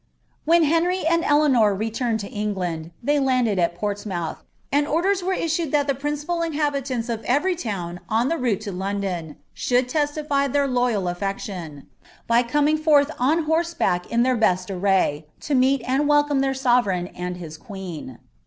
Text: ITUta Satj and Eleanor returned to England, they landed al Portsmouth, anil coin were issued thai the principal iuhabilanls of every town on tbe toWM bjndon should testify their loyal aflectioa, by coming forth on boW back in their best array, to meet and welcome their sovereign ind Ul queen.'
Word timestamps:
ITUta 0.47 0.81
Satj 0.81 1.05
and 1.07 1.23
Eleanor 1.23 1.75
returned 1.75 2.19
to 2.21 2.27
England, 2.29 2.89
they 3.03 3.19
landed 3.19 3.59
al 3.59 3.69
Portsmouth, 3.69 4.37
anil 4.73 4.99
coin 5.03 5.23
were 5.27 5.33
issued 5.33 5.71
thai 5.71 5.83
the 5.83 5.93
principal 5.93 6.39
iuhabilanls 6.39 7.07
of 7.07 7.21
every 7.25 7.55
town 7.55 7.99
on 8.09 8.27
tbe 8.27 8.57
toWM 8.59 8.99
bjndon 8.99 9.35
should 9.53 9.87
testify 9.87 10.47
their 10.47 10.67
loyal 10.67 11.03
aflectioa, 11.03 11.83
by 12.25 12.41
coming 12.41 12.77
forth 12.77 13.11
on 13.19 13.45
boW 13.45 13.77
back 13.77 14.11
in 14.11 14.23
their 14.23 14.35
best 14.35 14.71
array, 14.71 15.27
to 15.39 15.53
meet 15.53 15.83
and 15.87 16.07
welcome 16.07 16.39
their 16.39 16.55
sovereign 16.55 17.05
ind 17.05 17.37
Ul 17.39 17.51
queen.' 17.59 18.17